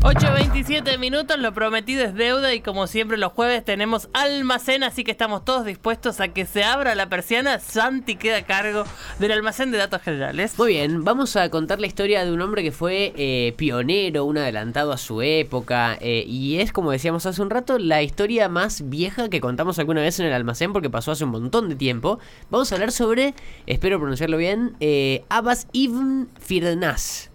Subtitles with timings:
[0.00, 5.10] 8.27 minutos, lo prometido es deuda y como siempre los jueves tenemos almacén, así que
[5.10, 7.58] estamos todos dispuestos a que se abra la persiana.
[7.58, 8.84] Santi queda a cargo
[9.18, 10.56] del almacén de datos generales.
[10.56, 14.38] Muy bien, vamos a contar la historia de un hombre que fue eh, pionero, un
[14.38, 18.88] adelantado a su época eh, y es, como decíamos hace un rato, la historia más
[18.88, 22.20] vieja que contamos alguna vez en el almacén porque pasó hace un montón de tiempo.
[22.50, 23.34] Vamos a hablar sobre,
[23.66, 27.30] espero pronunciarlo bien, eh, Abbas ibn Firnas.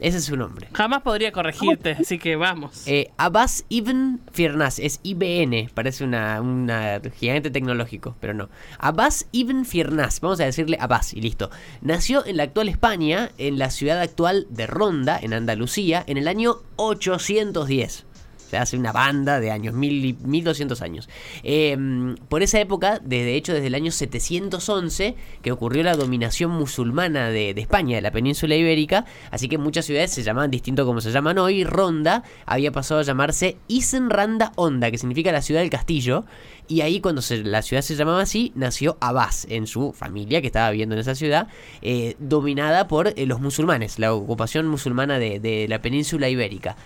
[0.00, 0.68] Ese es su nombre.
[0.72, 2.82] Jamás podría corregirte, así que vamos.
[2.86, 8.48] Eh, Abbas Ibn Firnas, es IBN, parece una, una gigante tecnológico, pero no.
[8.78, 11.50] Abbas Ibn Firnas, vamos a decirle Abbas y listo.
[11.80, 16.28] Nació en la actual España, en la ciudad actual de Ronda, en Andalucía, en el
[16.28, 18.06] año 810
[18.52, 21.08] hace una banda de años, mil, 1200 años.
[21.42, 27.30] Em, por esa época, desde hecho desde el año 711, que ocurrió la dominación musulmana
[27.30, 31.10] de, España, de la península ibérica, así que muchas ciudades se llamaban distinto como se
[31.10, 31.64] llaman hoy.
[31.64, 36.24] Ronda había pasado a llamarse Isenranda Onda, que significa la ciudad del castillo,
[36.66, 40.70] y ahí cuando la ciudad se llamaba así, nació Abbas en su familia que estaba
[40.70, 41.48] viviendo en esa ciudad,
[41.82, 46.76] eh, dominada por eh, los musulmanes, la ocupación musulmana de, de la península ibérica.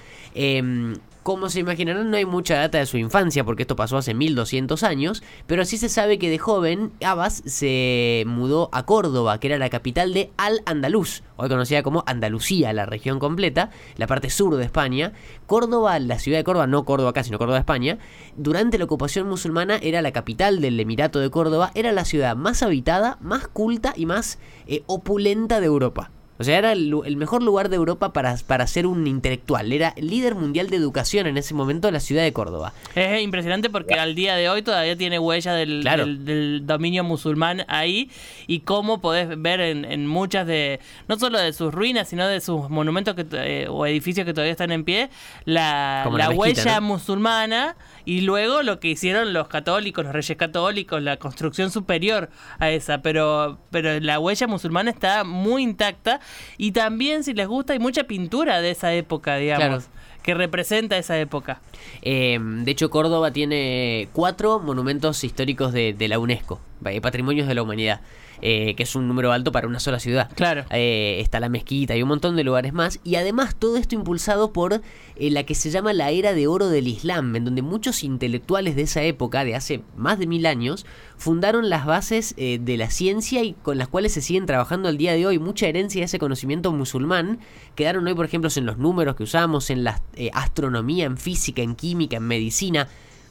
[1.29, 4.83] Como se imaginarán, no hay mucha data de su infancia porque esto pasó hace 1200
[4.83, 9.59] años, pero sí se sabe que de joven Abbas se mudó a Córdoba, que era
[9.59, 13.69] la capital de Al-Andalus, hoy conocida como Andalucía, la región completa,
[13.99, 15.12] la parte sur de España.
[15.47, 17.99] Córdoba, la ciudad de Córdoba, no Córdoba acá, sino Córdoba, España,
[18.39, 22.62] durante la ocupación musulmana era la capital del Emirato de Córdoba, era la ciudad más
[22.62, 26.11] habitada, más culta y más eh, opulenta de Europa.
[26.41, 29.72] O sea, era el, mejor lugar de Europa para, para ser un intelectual.
[29.72, 32.72] Era líder mundial de educación en ese momento en la ciudad de Córdoba.
[32.94, 35.83] Es impresionante porque al día de hoy todavía tiene huella del,
[36.25, 38.11] del, dominio musulmán ahí.
[38.47, 40.78] Y cómo podés ver en, muchas de,
[41.09, 44.53] no solo de sus ruinas, sino de sus monumentos que, eh, o edificios que todavía
[44.53, 45.11] están en pie,
[45.44, 47.76] la, la, huella musulmana.
[48.05, 53.03] Y luego lo que hicieron los católicos, los reyes católicos, la construcción superior a esa.
[53.03, 56.20] Pero, pero la huella musulmana está muy intacta
[56.56, 59.89] y también, si les gusta, hay mucha pintura de esa época, digamos.
[60.22, 61.62] que representa esa época.
[62.03, 66.61] Em, de hecho, Córdoba tiene cuatro monumentos históricos de, de la UNESCO,
[67.00, 68.03] patrimonios de la humanidad.
[68.41, 70.31] Eh, que es un número alto para una sola ciudad.
[70.34, 70.65] Claro.
[70.71, 73.00] Eh, está la mezquita y un montón de lugares más.
[73.04, 76.69] Y además todo esto impulsado por eh, la que se llama la era de oro
[76.69, 80.87] del Islam, en donde muchos intelectuales de esa época, de hace más de mil años,
[81.16, 85.15] fundaron las bases de la ciencia y con las cuales se siguen trabajando al día
[85.15, 85.38] de hoy.
[85.38, 87.41] Mucha herencia de ese conocimiento musulmán
[87.75, 90.00] quedaron hoy, por ejemplo, en los números que usamos, en la
[90.32, 92.88] astronomía, en física, en química, en medicina.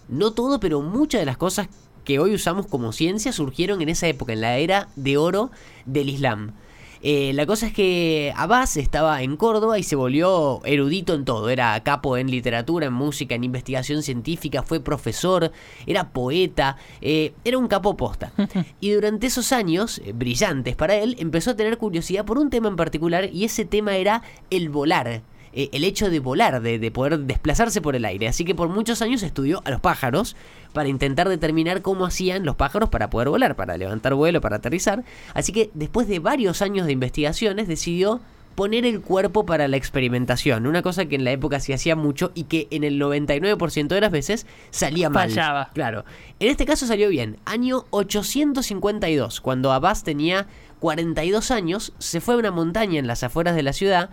[0.09, 1.69] No todo, pero muchas de las cosas
[2.07, 5.51] que hoy usamos como ciencia surgieron en esa época, en la era de oro
[5.85, 6.53] del Islam.
[7.01, 11.49] Eh, la cosa es que Abbas estaba en Córdoba y se volvió erudito en todo.
[11.49, 15.51] Era capo en literatura, en música, en investigación científica, fue profesor,
[15.85, 18.31] era poeta, eh, era un capo posta.
[18.79, 22.69] Y durante esos años, eh, brillantes para él, empezó a tener curiosidad por un tema
[22.69, 25.23] en particular y ese tema era el volar.
[25.53, 28.27] Eh, el hecho de volar, de, poder desplazarse por el aire.
[28.27, 30.35] Así que por muchos años estudió a los pájaros
[30.73, 35.03] para intentar determinar cómo hacían los pájaros para poder volar, para levantar vuelo, para aterrizar.
[35.33, 38.21] Así que después de varios años de investigaciones decidió
[38.57, 42.31] poner el cuerpo para la experimentación, una cosa que en la época se hacía mucho
[42.33, 45.29] y que en el 99% de las veces salía mal.
[45.29, 45.69] Fallaba.
[45.75, 46.05] Claro.
[46.39, 47.37] En este caso salió bien.
[47.45, 50.47] Año 852, cuando Abbas tenía
[50.79, 54.09] 42 años, se fue a una montaña en las afueras de la ciudad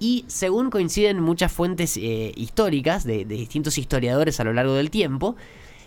[0.00, 5.36] y según coinciden muchas fuentes eh, históricas de, distintos historiadores a lo largo del tiempo,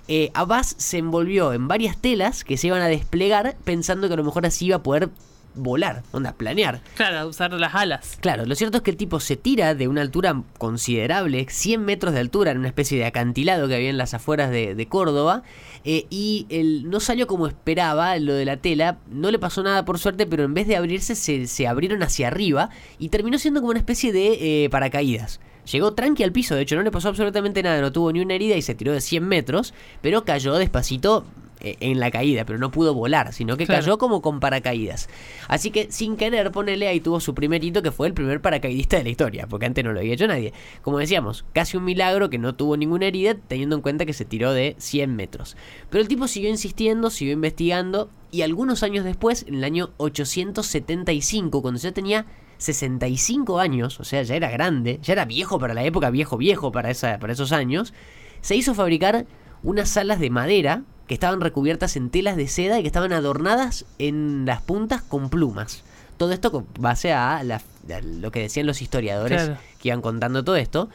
[0.07, 4.17] eh, Abbas se envolvió en varias telas que se iban a desplegar pensando que a
[4.17, 5.09] lo mejor así iba a poder
[5.55, 6.81] volar, onda, planear.
[6.95, 8.17] Claro, usar las alas.
[8.21, 12.13] Claro, lo cierto es que el tipo se tira de una altura considerable, 100 metros
[12.13, 15.43] de altura, en una especie de acantilado que había en las afueras de, Córdoba,
[15.85, 19.85] eh, y él no salió como esperaba lo de la tela, no le pasó nada
[19.85, 23.71] por suerte, pero en vez de abrirse se, abrieron hacia arriba y terminó siendo como
[23.71, 25.39] una especie de eh, paracaídas.
[25.71, 28.33] Llegó tranqui al piso, de hecho no le pasó absolutamente nada, no tuvo ni una
[28.33, 31.25] herida y se tiró de 100 metros, pero cayó despacito
[31.61, 35.09] en la caída, pero no pudo volar, sino que cayó como con paracaídas.
[35.47, 38.97] Así que sin querer, ponele ahí tuvo su primer hito que fue el primer paracaidista
[38.97, 40.53] de la historia, porque antes no lo había hecho nadie.
[40.81, 44.25] Como decíamos, casi un milagro que no tuvo ninguna herida, teniendo en cuenta que se
[44.25, 45.57] tiró de 100 metros.
[45.89, 51.61] Pero el tipo siguió insistiendo, siguió investigando, y algunos años después, en el año 875,
[51.61, 52.25] cuando ya tenía
[52.57, 56.71] 65 años, o sea, ya era grande, ya era viejo para la época, viejo, viejo
[56.71, 57.93] para, esa, para esos años,
[58.39, 59.25] se hizo fabricar
[59.63, 63.83] unas alas de madera que estaban recubiertas en telas de seda y que estaban adornadas
[63.99, 65.83] en las puntas con plumas.
[66.15, 70.87] Todo esto con base a, lo que decían los historiadores que iban contando todo esto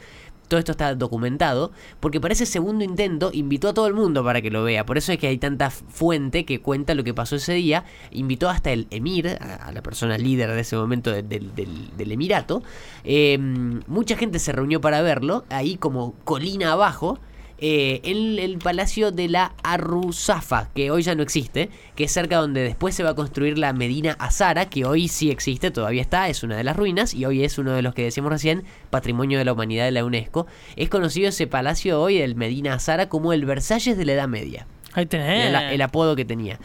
[0.47, 4.41] todo esto está documentado, porque para ese segundo intento invitó a todo el mundo para
[4.41, 4.87] que lo vea.
[4.87, 7.83] Por eso es que hay tanta fuente que cuenta lo que pasó ese día.
[8.09, 12.63] Invitó hasta el emir, a, la persona líder de ese momento del, emirato.
[13.03, 17.19] Em, mucha gente se reunió para verlo, ahí como colina abajo
[17.59, 22.37] eh, en el palacio de la Arruzafa, que hoy ya no existe, que es cerca
[22.37, 26.29] donde después se va a construir la Medina Azara, que hoy sí existe, todavía está,
[26.29, 29.39] es una de las ruinas y hoy es uno de los que decíamos recién, Patrimonio
[29.39, 30.45] de la Humanidad de la UNESCO.
[30.75, 34.67] Es conocido ese palacio hoy, el Medina Azara, como el Versalles de la Edad Media.
[34.93, 35.53] Ahí tenés.
[35.71, 36.59] El, apodo que tenía.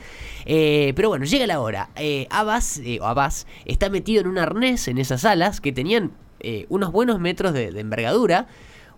[0.47, 1.91] Eh, pero bueno, llega la hora.
[1.97, 6.13] Eh, Abbas, eh, o Abbas está metido en un arnés en esas alas que tenían
[6.69, 8.49] unos buenos metros de envergadura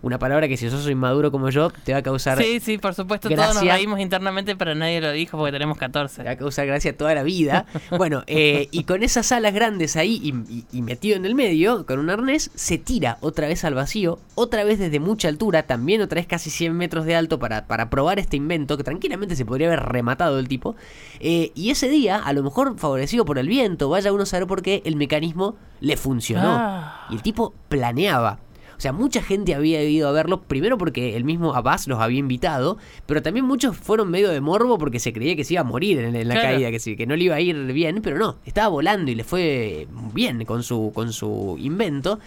[0.04, 2.40] una palabra que si sos inmaduro como yo te va a causar.
[2.40, 6.16] Sí, sí, por supuesto, todos nos reímos internamente, pero nadie lo dijo porque tenemos 14.
[6.18, 7.64] Te va a causar gracia toda la vida.
[7.96, 10.34] bueno, eh, y con esas alas grandes ahí
[10.70, 14.62] y, metido en el medio, con un arnés, se tira otra vez al vacío, otra
[14.64, 18.18] vez desde mucha altura, también otra vez casi 100 metros de alto para, para probar
[18.18, 20.76] este invento, que tranquilamente se podría haber rematado el tipo.
[21.20, 24.46] Eh, y ese día, a lo mejor favorecido por el viento, vaya uno a saber
[24.46, 26.56] por qué el mecanismo le funcionó.
[26.58, 27.06] Ah.
[27.08, 28.43] Y el tipo planeaba
[28.76, 32.18] o sea, mucha gente había ido a verlo, primero porque el mismo Abbas los había
[32.18, 35.64] invitado, pero también muchos fueron medio de morbo porque se creía que se iba a
[35.64, 38.68] morir en, la caída, que, que no le iba a ir bien, pero no, estaba
[38.68, 42.18] volando y le fue bien con su, con su invento.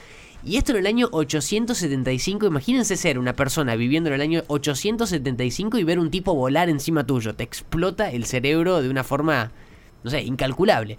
[0.43, 5.77] Y esto en el año 875, imagínense ser una persona viviendo en el año 875
[5.77, 7.35] y ver un tipo volar encima tuyo.
[7.35, 9.51] Te explota el cerebro de una forma,
[10.03, 10.97] no sé, incalculable.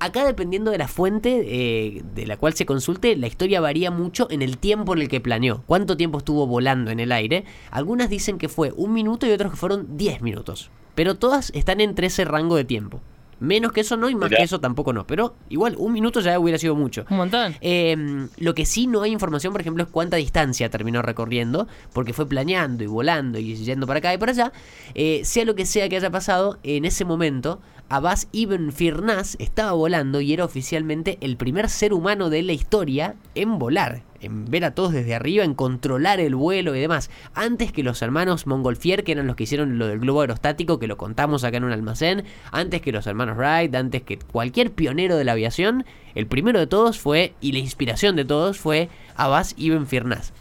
[0.00, 4.28] Acá dependiendo de la fuente eh, de la cual se consulte, la historia varía mucho
[4.30, 5.64] en el tiempo en el que planeó.
[5.66, 7.44] ¿Cuánto tiempo estuvo volando en el aire?
[7.72, 10.70] Algunas dicen que fue un minuto y otros que fueron 10 minutos.
[10.94, 13.00] Pero todas están entre ese rango de tiempo.
[13.40, 15.06] Menos que eso no y más que eso tampoco no.
[15.06, 17.04] Pero igual, un minuto ya hubiera sido mucho.
[17.10, 17.54] Un montón.
[17.60, 21.68] Em, lo que sí no hay información, por ejemplo, es cuánta distancia terminó recorriendo.
[21.92, 24.52] Porque fue planeando y volando y yendo para acá y para allá.
[24.94, 29.72] Eh, sea lo que sea que haya pasado, en ese momento Abbas Ibn Firnas estaba
[29.72, 34.64] volando y era oficialmente el primer ser humano de la historia en volar, en ver
[34.64, 37.10] a todos desde arriba, en controlar el vuelo y demás.
[37.34, 40.86] Antes que los hermanos Montgolfier, que eran los que hicieron lo del globo aerostático, que
[40.86, 45.16] lo contamos acá en un almacén, antes que los hermanos Wright, antes que cualquier pionero
[45.16, 45.84] de la aviación,
[46.14, 50.32] el primero de todos fue, y la inspiración de todos fue Abbas Ibn Firnas.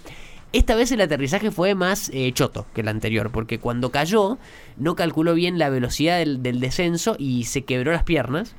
[0.54, 4.38] Esta vez el aterrizaje fue más eh, choto que el anterior, porque cuando cayó
[4.78, 8.56] no calculó bien la velocidad del, del descenso y se quebró las piernas.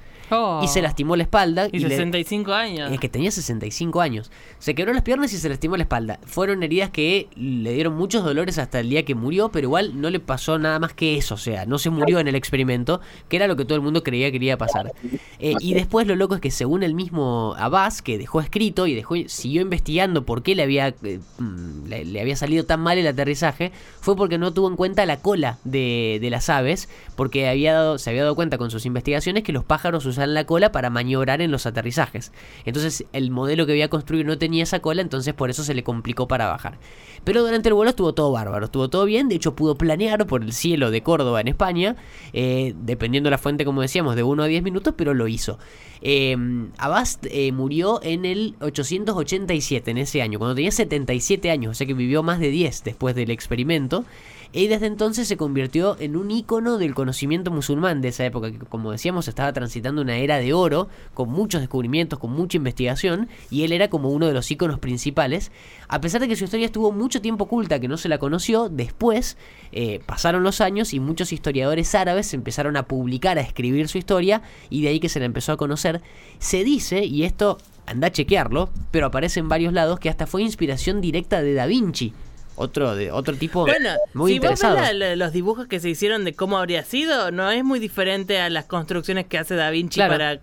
[0.62, 0.82] Y se oh.
[0.82, 1.68] lastimó la espalda.
[1.72, 2.92] Y, 65 años.
[2.92, 4.30] Es que tenía 65 años.
[4.58, 6.20] Se quebró las piernas y se lastimó la espalda.
[6.26, 10.10] Fueron heridas que le dieron muchos dolores hasta el día que murió, pero igual no
[10.10, 11.34] le pasó nada más que eso.
[11.34, 14.02] O sea, no se murió en el experimento, que era lo que todo el mundo
[14.02, 14.92] creía que iba pasar.
[15.38, 18.94] Eh, y después lo loco es que según el mismo Abbas, que dejó escrito y
[18.94, 23.06] dejó, siguió investigando por qué le había, eh, mm, le, había salido tan mal el
[23.06, 27.72] aterrizaje, fue porque no tuvo en cuenta la cola de, de las aves, porque había
[27.72, 30.90] dado, se había dado cuenta con sus investigaciones que los pájaros en la cola para
[30.90, 32.32] maniobrar en los aterrizajes.
[32.64, 35.82] Entonces el modelo que había construido no tenía esa cola, entonces por eso se le
[35.82, 36.78] complicó para bajar.
[37.24, 40.42] Pero durante el vuelo estuvo todo bárbaro, estuvo todo bien, de hecho pudo planear por
[40.42, 41.96] el cielo de Córdoba en España,
[42.32, 45.58] eh, dependiendo de la fuente como decíamos, de 1 a 10 minutos, pero lo hizo.
[46.00, 46.36] Eh,
[46.78, 51.94] Abast murió en el 887, en ese año, cuando tenía 77 años, o sea que
[51.94, 54.04] vivió más de 10 después del experimento
[54.52, 58.58] y desde entonces se convirtió en un icono del conocimiento musulmán de esa época, que
[58.58, 63.64] como decíamos estaba transitando una era de oro, con muchos descubrimientos, con mucha investigación, y
[63.64, 65.52] él era como uno de los iconos principales.
[65.88, 68.70] A pesar de que su historia estuvo mucho tiempo oculta, que no se la conoció,
[68.70, 69.36] después
[69.72, 74.40] eh, pasaron los años y muchos historiadores árabes empezaron a publicar, a escribir su historia,
[74.70, 76.00] y de ahí que se la empezó a conocer.
[76.38, 80.42] Se dice, y esto anda a chequearlo, pero aparece en varios lados que hasta fue
[80.42, 82.14] inspiración directa de Da Vinci
[82.58, 86.34] otro de otro tipo bueno, muy si Vos ves los dibujos que se hicieron de
[86.34, 90.40] cómo habría sido, no es muy diferente a las construcciones que hace Da Vinci para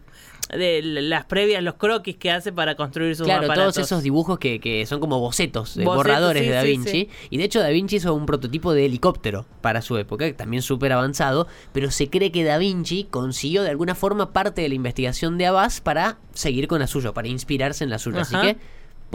[0.49, 4.59] de las previas, los croquis que hace para construir sus Claro, todos esos dibujos que,
[4.59, 7.09] que, son como bocetos, borradores de Da Vinci.
[7.29, 10.91] Y de hecho Da Vinci hizo un prototipo de helicóptero para su época, también súper
[10.91, 15.37] avanzado, pero se cree que Da Vinci consiguió de alguna forma parte de la investigación
[15.37, 18.21] de Abbas para seguir con la suya, para inspirarse en la suya.
[18.21, 18.57] Así que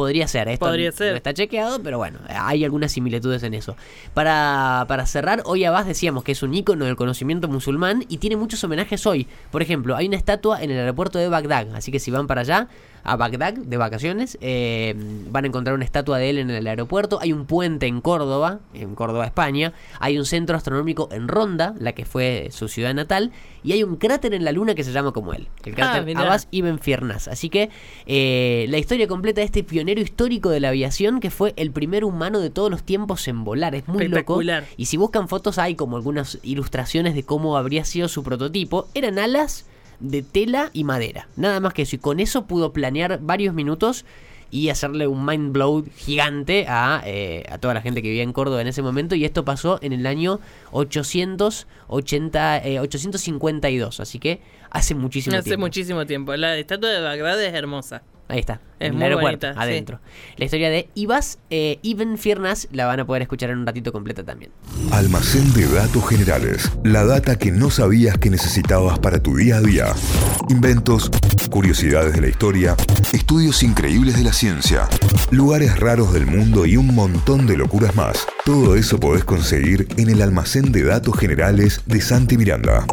[0.01, 1.11] Podría ser, esto Podría ser.
[1.11, 3.77] no está chequeado, pero bueno, hay algunas similitudes en eso.
[4.15, 8.37] Para, para cerrar, hoy Abbas decíamos que es un ícono del conocimiento musulmán y tiene
[8.37, 9.27] muchos homenajes hoy.
[9.51, 12.41] Por ejemplo, hay una estatua en el aeropuerto de Bagdad, así que si van para
[12.41, 12.69] allá,
[13.03, 14.39] a Bagdad de vacaciones.
[14.41, 14.95] Eh,
[15.31, 17.19] van a encontrar una estatua de él en el aeropuerto.
[17.21, 19.73] Hay un puente en Córdoba, en Córdoba, España.
[19.99, 23.33] Hay un centro astronómico en Ronda, la que fue su ciudad natal.
[23.63, 26.21] Y hay un cráter en la luna que se llama como él, el cráter Ah,
[26.23, 27.29] Abbas Ibn Firnas.
[27.29, 27.71] Así que
[28.07, 32.05] eh, la historia completa de este pionero histórico de la aviación que fue el primer
[32.05, 33.75] humano de todos los tiempos en volar.
[33.75, 34.41] Es muy loco.
[34.77, 38.89] Y si buscan fotos hay como algunas ilustraciones de cómo habría sido su prototipo.
[38.95, 39.67] Eran alas
[40.01, 41.29] de tela y madera.
[41.37, 41.97] Nada más que eso.
[41.97, 44.05] Y con eso pudo planear varios minutos
[44.53, 48.33] y hacerle un mind blow gigante a, eh, a toda la gente que vivía en
[48.33, 49.15] Córdoba en ese momento.
[49.15, 50.41] Y esto pasó en el año
[50.73, 54.01] 880, eh, 852.
[54.01, 54.41] Así que
[54.71, 55.67] hace muchísimo Hace tiempo.
[55.67, 56.35] muchísimo tiempo.
[56.37, 58.03] La estatua de Bagdad es hermosa.
[58.31, 58.61] Ahí está.
[58.79, 59.69] Es en el muy aeropuerto, bonita, sí.
[59.69, 60.01] adentro.
[60.37, 63.93] La historia de Ibas, eh, Ibn Firnas, la van a poder escuchar en un ratito
[63.93, 64.53] completa también.
[64.93, 66.71] Almacén de datos generales.
[66.85, 69.87] La data que no sabías que necesitabas para tu día a día.
[70.49, 71.11] Inventos,
[71.51, 72.77] curiosidades de la historia,
[73.13, 74.89] estudios increíbles de la ciencia,
[75.31, 78.27] lugares raros del mundo y un montón de locuras más.
[78.45, 82.87] Todo eso podés conseguir en el Almacén de Datos Generales de Santi Miranda.